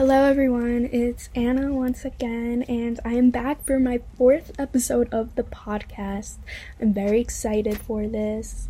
Hello, 0.00 0.24
everyone. 0.24 0.88
It's 0.90 1.28
Anna 1.34 1.74
once 1.74 2.06
again, 2.06 2.62
and 2.62 2.98
I 3.04 3.12
am 3.12 3.28
back 3.28 3.62
for 3.66 3.78
my 3.78 4.00
fourth 4.16 4.50
episode 4.58 5.12
of 5.12 5.34
the 5.34 5.42
podcast. 5.42 6.38
I'm 6.80 6.94
very 6.94 7.20
excited 7.20 7.76
for 7.76 8.06
this. 8.06 8.66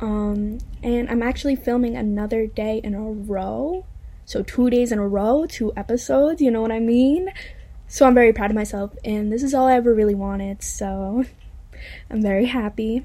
Um, 0.00 0.58
and 0.82 1.08
I'm 1.08 1.22
actually 1.22 1.56
filming 1.56 1.96
another 1.96 2.46
day 2.46 2.82
in 2.84 2.94
a 2.94 3.00
row. 3.00 3.86
So, 4.26 4.42
two 4.42 4.68
days 4.68 4.92
in 4.92 4.98
a 4.98 5.08
row, 5.08 5.46
two 5.48 5.72
episodes, 5.78 6.42
you 6.42 6.50
know 6.50 6.60
what 6.60 6.72
I 6.72 6.80
mean? 6.80 7.30
So, 7.88 8.04
I'm 8.04 8.12
very 8.12 8.34
proud 8.34 8.50
of 8.50 8.54
myself, 8.54 8.94
and 9.02 9.32
this 9.32 9.42
is 9.42 9.54
all 9.54 9.68
I 9.68 9.76
ever 9.76 9.94
really 9.94 10.14
wanted, 10.14 10.62
so 10.62 11.24
I'm 12.10 12.20
very 12.20 12.44
happy. 12.44 13.02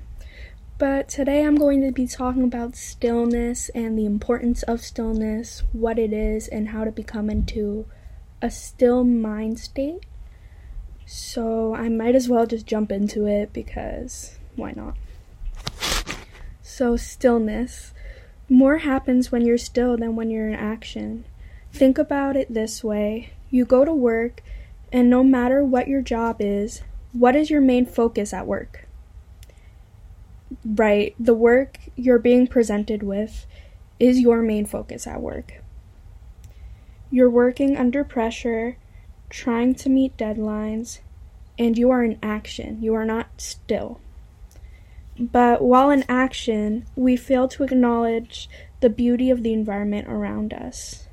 But 0.81 1.09
today 1.09 1.45
I'm 1.45 1.57
going 1.57 1.81
to 1.81 1.91
be 1.91 2.07
talking 2.07 2.43
about 2.43 2.75
stillness 2.75 3.69
and 3.75 3.95
the 3.95 4.07
importance 4.07 4.63
of 4.63 4.81
stillness, 4.81 5.61
what 5.73 5.99
it 5.99 6.11
is, 6.11 6.47
and 6.47 6.69
how 6.69 6.85
to 6.85 6.91
become 6.91 7.29
into 7.29 7.85
a 8.41 8.49
still 8.49 9.03
mind 9.03 9.59
state. 9.59 10.07
So 11.05 11.75
I 11.75 11.87
might 11.87 12.15
as 12.15 12.27
well 12.27 12.47
just 12.47 12.65
jump 12.65 12.91
into 12.91 13.27
it 13.27 13.53
because 13.53 14.39
why 14.55 14.73
not? 14.75 14.97
So, 16.63 16.97
stillness. 16.97 17.93
More 18.49 18.79
happens 18.79 19.31
when 19.31 19.45
you're 19.45 19.59
still 19.59 19.97
than 19.97 20.15
when 20.15 20.31
you're 20.31 20.47
in 20.47 20.55
action. 20.55 21.25
Think 21.71 21.99
about 21.99 22.35
it 22.35 22.51
this 22.51 22.83
way 22.83 23.33
you 23.51 23.65
go 23.65 23.85
to 23.85 23.93
work, 23.93 24.41
and 24.91 25.11
no 25.11 25.23
matter 25.23 25.63
what 25.63 25.87
your 25.87 26.01
job 26.01 26.37
is, 26.39 26.81
what 27.13 27.35
is 27.35 27.51
your 27.51 27.61
main 27.61 27.85
focus 27.85 28.33
at 28.33 28.47
work? 28.47 28.87
Right, 30.65 31.15
the 31.19 31.33
work 31.33 31.79
you're 31.95 32.19
being 32.19 32.47
presented 32.47 33.03
with 33.03 33.45
is 33.99 34.19
your 34.19 34.41
main 34.41 34.65
focus 34.65 35.07
at 35.07 35.21
work. 35.21 35.61
You're 37.09 37.29
working 37.29 37.77
under 37.77 38.03
pressure, 38.03 38.77
trying 39.29 39.75
to 39.75 39.89
meet 39.89 40.17
deadlines, 40.17 40.99
and 41.59 41.77
you 41.77 41.91
are 41.91 42.03
in 42.03 42.17
action. 42.23 42.81
You 42.81 42.93
are 42.95 43.05
not 43.05 43.27
still. 43.37 43.99
But 45.19 45.61
while 45.61 45.89
in 45.91 46.05
action, 46.09 46.85
we 46.95 47.15
fail 47.15 47.47
to 47.49 47.63
acknowledge 47.63 48.49
the 48.79 48.89
beauty 48.89 49.29
of 49.29 49.43
the 49.43 49.53
environment 49.53 50.07
around 50.07 50.53
us. 50.53 51.07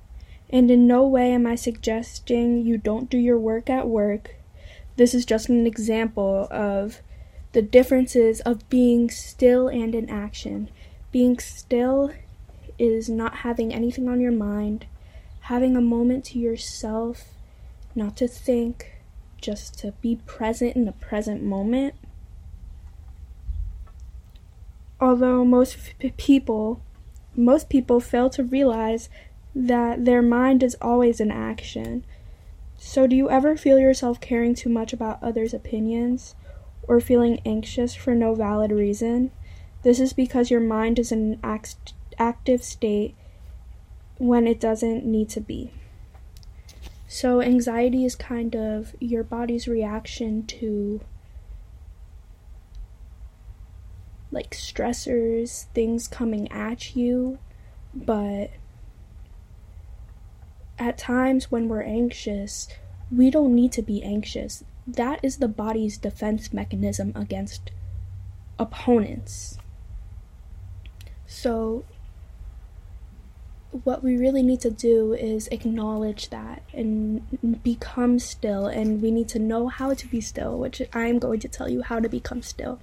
And 0.48 0.70
in 0.70 0.86
no 0.86 1.06
way 1.06 1.33
am 1.33 1.47
I 1.47 1.56
suggesting 1.56 2.64
you 2.64 2.78
don't 2.78 3.11
do 3.11 3.19
your 3.19 3.39
work 3.39 3.69
at 3.69 3.86
work. 3.86 4.36
This 4.97 5.14
is 5.14 5.27
just 5.27 5.48
an 5.48 5.66
example 5.66 6.48
of 6.50 7.03
the 7.52 7.62
differences 7.62 8.41
of 8.41 8.68
being 8.68 9.10
still 9.10 9.68
and 9.68 9.94
in 9.94 10.08
action. 10.08 10.70
Being 11.10 11.38
still 11.38 12.12
is 12.78 13.08
not 13.08 13.38
having 13.38 13.72
anything 13.72 14.08
on 14.08 14.20
your 14.20 14.32
mind, 14.32 14.86
having 15.41 15.76
a 15.76 15.80
moment 15.80 16.24
to 16.26 16.38
yourself, 16.38 17.34
not 17.94 18.16
to 18.16 18.28
think, 18.28 18.98
just 19.41 19.78
to 19.78 19.92
be 20.00 20.16
present 20.26 20.76
in 20.76 20.84
the 20.84 20.92
present 20.92 21.42
moment. 21.42 21.94
Although 25.00 25.44
most 25.44 25.76
people, 26.16 26.82
most 27.36 27.69
people 27.69 28.00
fail 28.00 28.28
to 28.30 28.42
realize 28.42 29.08
that 29.54 30.04
their 30.04 30.22
mind 30.22 30.62
is 30.62 30.76
always 30.80 31.20
in 31.20 31.30
action. 31.30 32.04
So, 32.76 33.06
do 33.06 33.16
you 33.16 33.30
ever 33.30 33.56
feel 33.56 33.78
yourself 33.78 34.20
caring 34.20 34.54
too 34.54 34.69
much 34.69 34.92
about 34.92 35.22
others' 35.22 35.54
opinions? 35.54 36.34
Or 36.89 37.00
feeling 37.00 37.41
anxious 37.44 37.94
for 37.94 38.14
no 38.14 38.34
valid 38.34 38.72
reason. 38.72 39.31
This 39.83 40.00
is 40.00 40.12
because 40.12 40.50
your 40.50 40.61
mind 40.61 40.98
is 40.98 41.12
in 41.12 41.34
an 41.34 41.41
act- 41.44 41.92
active 42.19 42.64
state 42.64 43.14
when 44.17 44.47
it 44.47 44.58
doesn't 44.58 45.05
need 45.05 45.28
to 45.31 45.41
be. 45.41 45.70
So, 47.06 47.41
anxiety 47.41 48.05
is 48.05 48.16
kind 48.16 48.55
of 48.56 48.94
your 48.98 49.22
body's 49.22 49.69
reaction 49.69 50.44
to 50.47 51.00
like 54.31 54.50
stressors, 54.50 55.66
things 55.72 56.06
coming 56.09 56.50
at 56.53 56.94
you, 56.94 57.38
but 57.94 58.50
at 60.78 60.99
times 60.99 61.50
when 61.50 61.69
we're 61.69 61.82
anxious, 61.82 62.69
we 63.10 63.31
don't 63.31 63.55
need 63.55 63.72
to 63.72 63.82
be 63.82 64.03
anxious 64.03 64.65
that 64.88 65.21
is 65.22 65.37
the 65.37 65.49
body's 65.49 65.99
defense 65.99 66.53
mechanism 66.53 67.12
against 67.15 67.71
opponents. 68.59 69.59
So, 71.26 71.84
what 73.84 74.03
we 74.03 74.16
really 74.16 74.43
need 74.43 74.62
to 74.62 74.71
do 74.71 75.12
is 75.12 75.47
acknowledge 75.49 76.31
that 76.31 76.62
and 76.72 77.62
become 77.62 78.19
still, 78.19 78.66
and 78.66 79.03
we 79.03 79.10
need 79.10 79.28
to 79.28 79.38
know 79.38 79.69
how 79.69 79.93
to 79.93 80.06
be 80.06 80.22
still, 80.22 80.59
which 80.59 80.81
I 80.94 81.06
am 81.06 81.19
going 81.19 81.41
to 81.41 81.49
tell 81.49 81.69
you 81.69 81.82
how 81.82 82.00
to 82.00 82.09
become 82.09 82.41
still. 82.41 82.81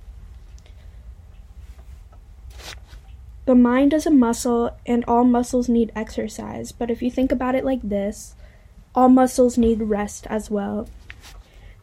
The 3.46 3.56
mind 3.56 3.94
is 3.94 4.06
a 4.06 4.12
muscle, 4.12 4.78
and 4.86 5.04
all 5.08 5.24
muscles 5.24 5.68
need 5.68 5.92
exercise, 5.96 6.72
but 6.72 6.92
if 6.92 7.02
you 7.02 7.10
think 7.10 7.32
about 7.32 7.56
it 7.56 7.66
like 7.66 7.82
this, 7.82 8.36
all 8.94 9.10
muscles 9.10 9.58
need 9.58 9.82
rest 9.82 10.28
as 10.28 10.52
well. 10.52 10.88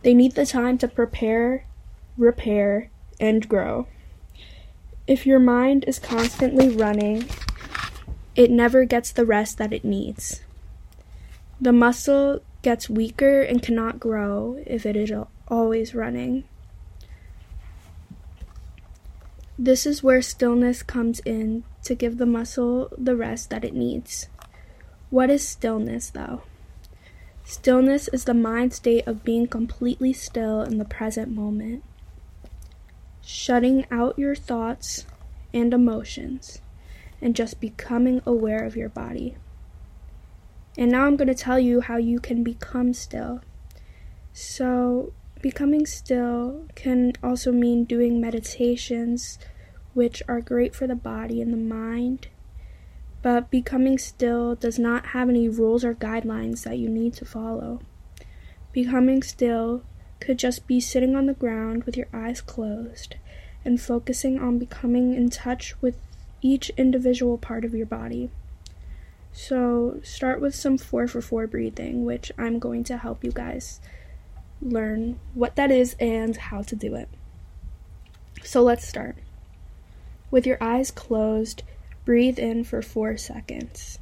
They 0.03 0.15
need 0.15 0.35
the 0.35 0.47
time 0.47 0.79
to 0.79 0.89
prepare, 0.89 1.65
repair, 2.17 2.91
and 3.21 3.49
grow. 3.49 3.87
If 5.07 5.27
your 5.27 5.39
mind 5.39 5.85
is 5.87 5.99
constantly 5.99 6.69
running, 6.69 7.29
it 8.35 8.51
never 8.51 8.85
gets 8.85 9.13
the 9.13 9.27
rest 9.27 9.59
that 9.59 9.73
it 9.73 9.85
needs. 9.85 10.43
The 11.61 11.73
muscle 11.73 12.41
gets 12.63 12.89
weaker 12.89 13.43
and 13.43 13.63
cannot 13.63 14.01
grow 14.01 14.63
if 14.67 14.87
it 14.87 14.97
is 14.97 15.13
always 15.49 15.95
running. 15.95 16.45
This 19.59 19.87
is 19.87 20.03
where 20.03 20.23
stillness 20.23 20.83
comes 20.83 21.21
in 21.21 21.63
to 21.84 21.95
give 21.95 22.19
the 22.19 22.27
muscle 22.27 22.89
the 22.97 23.15
rest 23.15 23.51
that 23.51 23.65
it 23.65 23.75
needs. 23.75 24.29
What 25.11 25.31
is 25.31 25.47
stillness, 25.47 26.11
though? 26.11 26.43
Stillness 27.44 28.08
is 28.08 28.25
the 28.25 28.34
mind 28.34 28.72
state 28.72 29.06
of 29.06 29.25
being 29.25 29.47
completely 29.47 30.12
still 30.12 30.62
in 30.62 30.78
the 30.78 30.84
present 30.84 31.34
moment, 31.34 31.82
shutting 33.20 33.84
out 33.91 34.19
your 34.19 34.34
thoughts 34.34 35.06
and 35.53 35.75
emotions, 35.75 36.60
and 37.20 37.36
just 37.36 37.60
becoming 37.60 38.22
aware 38.25 38.64
of 38.64 38.76
your 38.76 38.88
body. 38.88 39.36
And 40.78 40.91
now 40.91 41.04
I'm 41.04 41.16
going 41.16 41.28
to 41.28 41.34
tell 41.34 41.58
you 41.58 41.80
how 41.82 41.97
you 41.97 42.20
can 42.20 42.42
become 42.42 42.94
still. 42.94 43.41
So, 44.32 45.12
becoming 45.42 45.84
still 45.84 46.66
can 46.74 47.12
also 47.22 47.53
mean 47.53 47.84
doing 47.84 48.20
meditations, 48.20 49.38
which 49.92 50.22
are 50.28 50.41
great 50.41 50.74
for 50.74 50.86
the 50.86 50.94
body 50.94 51.42
and 51.42 51.53
the 51.53 51.59
mind 51.59 52.28
but 53.22 53.50
becoming 53.50 53.99
still 53.99 54.56
does 54.56 54.78
not 54.78 55.06
have 55.06 55.28
any 55.28 55.49
rules 55.49 55.84
or 55.84 55.94
guidelines 55.94 56.65
that 56.65 56.78
you 56.78 56.88
need 56.88 57.15
to 57.15 57.25
follow. 57.25 57.81
Becoming 58.72 59.22
still 59.22 59.84
could 60.21 60.38
just 60.38 60.66
be 60.66 60.81
sitting 60.81 61.15
on 61.15 61.27
the 61.27 61.34
ground 61.34 61.84
with 61.84 61.97
your 61.97 62.09
eyes 62.12 62.41
closed 62.41 63.16
and 63.65 63.81
focusing 63.81 64.41
on 64.41 64.59
becoming 64.59 65.15
in 65.15 65.31
touch 65.31 65.81
with 65.81 65.97
each 66.41 66.71
individual 66.71 67.38
part 67.38 67.65
of 67.65 67.75
your 67.75 67.87
body. 67.87 68.31
So, 69.33 70.00
start 70.03 70.41
with 70.41 70.54
some 70.54 70.77
4 70.77 71.09
for 71.09 71.22
4 71.22 71.47
breathing, 71.47 72.04
which 72.04 72.33
I'm 72.37 72.59
going 72.59 72.84
to 72.84 72.99
help 72.99 73.25
you 73.25 73.31
guys 73.31 73.81
learn 74.60 75.19
what 75.33 75.56
that 75.56 75.71
is 75.71 75.97
and 75.99 76.37
how 76.37 76.62
to 76.62 76.77
do 76.77 76.94
it. 76.94 77.09
So, 78.43 78.62
let's 78.62 78.87
start. 78.87 79.16
With 80.31 80.47
your 80.47 80.59
eyes 80.60 80.91
closed, 80.91 81.62
Breathe 82.05 82.39
in 82.39 82.65
for 82.65 82.83
four 82.83 83.17
seconds. 83.17 83.99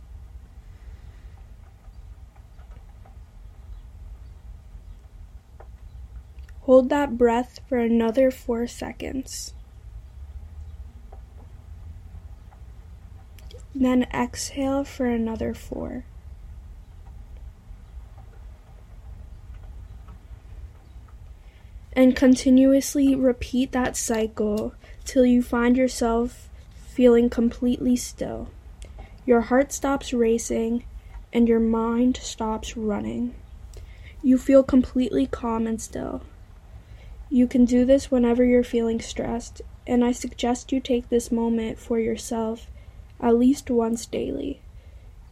Hold 6.63 6.89
that 6.91 7.19
breath 7.19 7.61
for 7.69 7.79
another 7.79 8.31
four 8.31 8.67
seconds. 8.67 9.55
Then 13.75 14.05
exhale 14.15 14.85
for 14.85 15.07
another 15.07 15.55
four. 15.55 16.05
And 21.93 22.15
continuously 22.15 23.15
repeat 23.15 23.73
that 23.73 23.97
cycle 23.97 24.75
till 25.05 25.27
you 25.27 25.43
find 25.43 25.77
yourself 25.77 26.50
feeling 27.01 27.31
completely 27.31 27.97
still. 27.97 28.51
Your 29.25 29.41
heart 29.41 29.73
stops 29.73 30.13
racing 30.13 30.85
and 31.33 31.49
your 31.49 31.59
mind 31.59 32.19
stops 32.19 32.77
running. 32.77 33.35
You 34.23 34.37
feel 34.37 34.63
completely 34.63 35.25
calm 35.25 35.67
and 35.67 35.81
still. 35.81 36.21
You 37.31 37.47
can 37.47 37.65
do 37.65 37.87
this 37.87 38.11
whenever 38.11 38.45
you're 38.45 38.63
feeling 38.63 39.01
stressed, 39.01 39.63
and 39.87 40.05
I 40.05 40.13
suggest 40.13 40.73
you 40.73 40.79
take 40.79 41.09
this 41.09 41.33
moment 41.33 41.79
for 41.79 41.99
yourself 41.99 42.67
at 43.19 43.39
least 43.39 43.71
once 43.71 44.05
daily. 44.05 44.61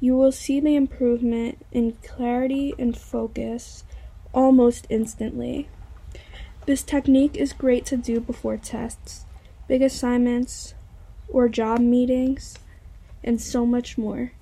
You 0.01 0.17
will 0.17 0.33
see 0.33 0.61
the 0.61 0.75
improvement 0.75 1.67
in 1.71 1.99
clarity 2.03 2.73
and 2.79 2.97
focus 2.97 3.85
almost 4.33 4.87
instantly. 4.89 5.69
This 6.65 6.83
technique 6.83 7.37
is 7.37 7.53
great 7.53 7.85
to 7.85 7.99
do 7.99 8.21
before 8.21 8.57
tests, 8.57 9.27
big 9.69 9.83
assignments, 9.83 10.73
or 11.29 11.49
job 11.49 11.81
meetings, 11.81 12.59
and 13.23 13.41
so 13.41 13.67
much 13.67 13.99
more. 13.99 14.33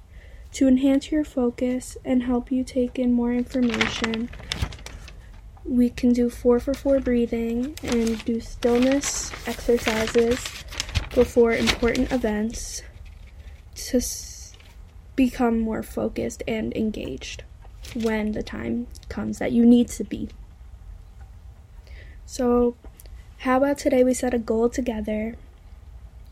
To 0.52 0.68
enhance 0.68 1.10
your 1.10 1.24
focus 1.24 1.96
and 2.04 2.22
help 2.22 2.50
you 2.50 2.64
take 2.64 2.98
in 2.98 3.12
more 3.12 3.32
information, 3.32 4.30
we 5.64 5.90
can 5.90 6.12
do 6.12 6.30
4 6.30 6.60
for 6.60 6.74
4 6.74 7.00
breathing 7.00 7.76
and 7.82 8.24
do 8.24 8.40
stillness 8.40 9.32
exercises 9.46 10.38
before 11.14 11.52
important 11.52 12.12
events 12.12 12.82
to 13.74 13.98
s- 13.98 14.54
become 15.16 15.60
more 15.60 15.82
focused 15.82 16.42
and 16.46 16.74
engaged 16.76 17.42
when 17.94 18.32
the 18.32 18.42
time 18.42 18.86
comes 19.08 19.38
that 19.38 19.52
you 19.52 19.64
need 19.64 19.88
to 19.88 20.04
be. 20.04 20.28
So, 22.24 22.76
how 23.38 23.58
about 23.58 23.78
today 23.78 24.02
we 24.04 24.14
set 24.14 24.34
a 24.34 24.38
goal 24.38 24.68
together 24.68 25.36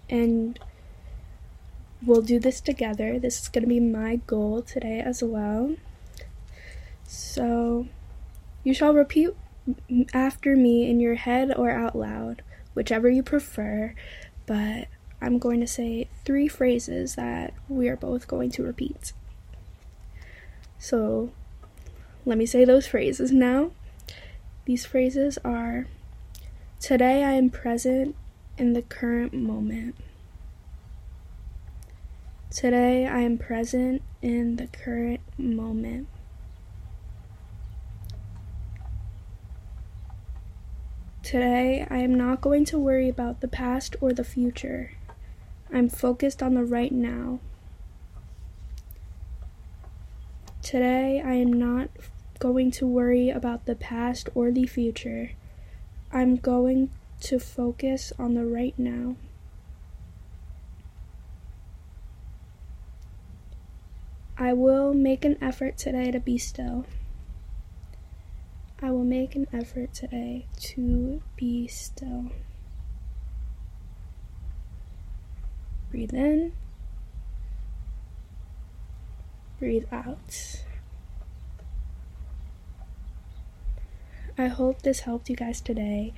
and 0.09 0.59
we'll 2.05 2.23
do 2.23 2.39
this 2.39 2.61
together. 2.61 3.19
This 3.19 3.43
is 3.43 3.49
going 3.49 3.63
to 3.63 3.69
be 3.69 3.81
my 3.81 4.17
goal 4.27 4.63
today 4.63 5.01
as 5.01 5.23
well. 5.23 5.77
So, 7.07 7.87
you 8.63 8.75
shall 8.75 8.95
repeat 8.95 9.31
after 10.13 10.57
me 10.57 10.91
in 10.91 11.01
your 11.01 11.15
head 11.15 11.53
or 11.57 11.71
out 11.71 11.97
loud, 11.97 12.43
whichever 12.75 13.09
you 13.09 13.23
prefer, 13.23 13.95
but 14.47 14.89
I'm 15.21 15.39
going 15.39 15.61
to 15.61 15.67
say 15.67 16.09
three 16.25 16.49
phrases 16.49 17.15
that 17.15 17.55
we 17.69 17.89
are 17.89 17.97
both 17.97 18.27
going 18.27 18.51
to 18.53 18.63
repeat. 18.63 19.13
So, 20.79 21.31
let 22.27 22.39
me 22.39 22.47
say 22.47 22.65
those 22.65 22.87
phrases 22.87 23.33
now. 23.33 23.71
These 24.67 24.87
phrases 24.87 25.39
are 25.45 25.87
Today 26.81 27.25
I 27.25 27.33
am 27.33 27.49
present 27.49 28.15
in 28.57 28.73
the 28.73 28.83
current 28.83 29.33
moment. 29.33 29.97
Today 32.51 33.07
I 33.07 33.21
am 33.21 33.37
present 33.37 34.03
in 34.23 34.57
the 34.57 34.69
current 34.69 35.21
moment. 35.37 36.07
Today 41.23 41.87
I 41.91 41.97
am 41.99 42.15
not 42.15 42.41
going 42.41 42.65
to 42.67 42.79
worry 42.79 43.09
about 43.09 43.41
the 43.41 43.49
past 43.49 43.97
or 44.01 44.13
the 44.13 44.23
future. 44.23 44.93
I'm 45.73 45.89
focused 45.89 46.43
on 46.43 46.55
the 46.55 46.65
right 46.65 46.93
now. 46.93 47.41
Today 50.63 51.21
I 51.25 51.35
am 51.35 51.53
not 51.53 51.89
going 52.39 52.71
to 52.73 52.87
worry 52.87 53.31
about 53.31 53.67
the 53.67 53.75
past 53.75 54.29
or 54.35 54.53
the 54.53 54.67
future. 54.67 55.33
I'm 56.13 56.37
going 56.37 56.91
to 57.21 57.39
focus 57.39 58.13
on 58.19 58.35
the 58.35 58.45
right 58.45 58.79
now. 58.79 59.17
I 64.37 64.53
will 64.53 64.93
make 64.95 65.25
an 65.25 65.39
effort 65.41 65.79
today 65.79 66.11
to 66.11 66.21
be 66.21 66.39
still. 66.39 66.85
I 68.83 68.91
will 68.91 69.05
make 69.05 69.35
an 69.37 69.47
effort 69.53 69.95
today 69.95 70.47
to 70.59 71.23
be 71.37 71.67
still. 71.69 72.33
Breathe 75.91 76.13
in. 76.13 76.53
Breathe 79.61 79.85
out. 79.93 80.65
I 84.37 84.49
hope 84.49 84.83
this 84.83 85.01
helped 85.01 85.31
you 85.31 85.37
guys 85.37 85.61
today, 85.61 86.13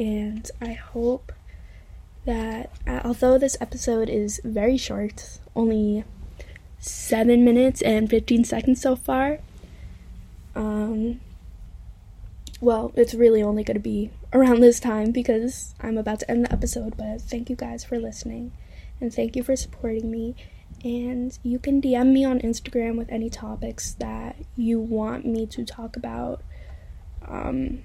and 0.00 0.50
I 0.62 0.72
hope 0.72 1.30
that 2.24 2.70
uh, 2.86 3.00
although 3.04 3.36
this 3.36 3.58
episode 3.60 4.08
is 4.08 4.40
very 4.42 4.78
short, 4.78 5.40
only 5.54 6.04
7 6.78 7.44
minutes 7.44 7.82
and 7.82 8.08
15 8.08 8.44
seconds 8.44 8.80
so 8.80 8.96
far, 8.96 9.40
um, 10.56 11.20
well, 12.62 12.92
it's 12.96 13.12
really 13.12 13.42
only 13.42 13.62
going 13.62 13.74
to 13.74 13.78
be 13.78 14.10
around 14.32 14.60
this 14.60 14.80
time 14.80 15.10
because 15.12 15.74
I'm 15.80 15.98
about 15.98 16.20
to 16.20 16.30
end 16.30 16.46
the 16.46 16.52
episode, 16.52 16.96
but 16.96 17.20
thank 17.20 17.50
you 17.50 17.56
guys 17.56 17.84
for 17.84 17.98
listening, 17.98 18.52
and 19.02 19.12
thank 19.12 19.36
you 19.36 19.42
for 19.42 19.54
supporting 19.54 20.10
me. 20.10 20.34
And 20.82 21.38
you 21.42 21.58
can 21.58 21.82
DM 21.82 22.14
me 22.14 22.24
on 22.24 22.40
Instagram 22.40 22.96
with 22.96 23.10
any 23.10 23.28
topics 23.28 23.92
that 23.98 24.36
you 24.56 24.80
want 24.80 25.26
me 25.26 25.44
to 25.48 25.62
talk 25.66 25.94
about 25.94 26.40
um, 27.28 27.82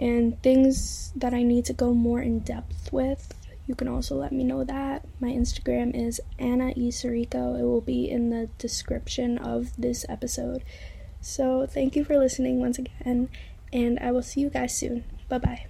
and 0.00 0.42
things 0.42 1.12
that 1.14 1.34
I 1.34 1.42
need 1.42 1.66
to 1.66 1.72
go 1.72 1.92
more 1.92 2.20
in 2.20 2.40
depth 2.40 2.92
with. 2.92 3.34
You 3.66 3.76
can 3.76 3.86
also 3.86 4.16
let 4.16 4.32
me 4.32 4.42
know 4.42 4.64
that. 4.64 5.04
My 5.20 5.28
Instagram 5.28 5.94
is 5.94 6.20
Anna. 6.38 6.72
Sirico. 6.74 7.56
It 7.60 7.62
will 7.62 7.82
be 7.82 8.10
in 8.10 8.30
the 8.30 8.48
description 8.58 9.38
of 9.38 9.70
this 9.78 10.04
episode. 10.08 10.64
So, 11.20 11.66
thank 11.66 11.94
you 11.94 12.04
for 12.04 12.18
listening 12.18 12.58
once 12.58 12.78
again, 12.78 13.28
and 13.72 13.98
I 14.00 14.10
will 14.10 14.22
see 14.22 14.40
you 14.40 14.50
guys 14.50 14.76
soon. 14.76 15.04
Bye 15.28 15.38
bye. 15.38 15.69